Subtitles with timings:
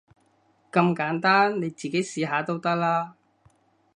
[0.71, 3.13] 咁簡單，你自己試下都得啦